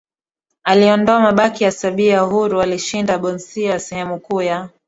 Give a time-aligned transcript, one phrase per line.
[0.63, 4.69] aliondoa mabaki ya Serbia huru alishinda Bosnia sehemu kuu ya